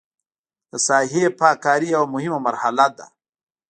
[0.71, 3.05] د ساحې پاک کاري یوه مهمه مرحله ده